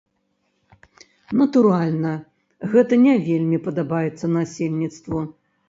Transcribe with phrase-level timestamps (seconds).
[1.41, 2.13] Натуральна,
[2.73, 5.19] гэта не вельмі падабаецца насельніцтву.